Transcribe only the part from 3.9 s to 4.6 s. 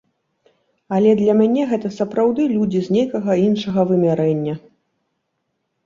вымярэння.